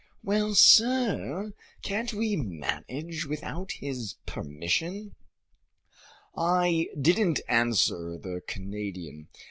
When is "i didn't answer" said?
6.35-8.17